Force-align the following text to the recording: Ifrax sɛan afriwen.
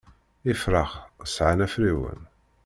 Ifrax 0.51 0.91
sɛan 1.33 1.63
afriwen. 1.65 2.21